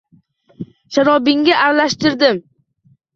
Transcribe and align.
Sharobingga 0.95 1.53
aralashtirdim 1.65 2.41